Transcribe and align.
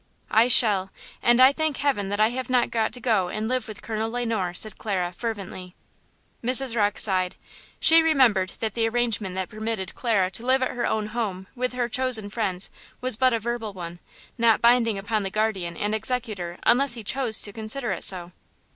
"I 0.31 0.47
shall; 0.47 0.89
and 1.21 1.39
I 1.39 1.51
thank 1.53 1.77
heaven 1.77 2.09
that 2.09 2.19
I 2.19 2.29
have 2.29 2.49
not 2.49 2.71
got 2.71 2.91
to 2.93 2.99
go 2.99 3.27
and 3.29 3.47
live 3.47 3.67
with 3.67 3.83
Colonel 3.83 4.09
Le 4.09 4.25
Noir!" 4.25 4.51
said 4.55 4.79
Clara, 4.79 5.13
fervently. 5.13 5.75
Mrs. 6.43 6.75
Rocke 6.75 6.97
sighed. 6.97 7.35
She 7.79 8.01
remembered 8.01 8.53
that 8.61 8.73
the 8.73 8.89
arrangement 8.89 9.35
that 9.35 9.47
permitted 9.47 9.93
Clara 9.93 10.31
to 10.31 10.43
live 10.43 10.63
at 10.63 10.71
her 10.71 10.87
own 10.87 11.05
home 11.13 11.45
with 11.53 11.73
her 11.73 11.87
chosen 11.87 12.31
friends 12.31 12.71
was 12.99 13.15
but 13.15 13.31
a 13.31 13.37
verbal 13.39 13.73
one, 13.73 13.99
not 14.39 14.59
binding 14.59 14.97
upon 14.97 15.21
the 15.21 15.29
guardian 15.29 15.77
and 15.77 15.93
executor 15.93 16.57
unless 16.63 16.95
he 16.95 17.03
chose 17.03 17.39
to 17.43 17.53
consider 17.53 17.91
it 17.91 18.03
so. 18.03 18.31